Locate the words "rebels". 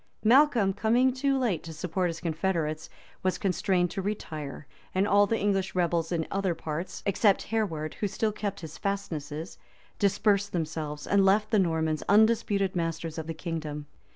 5.75-6.11